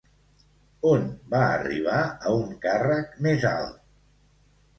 [0.91, 1.03] On
[1.33, 3.79] va arribar a un càrrec més alt?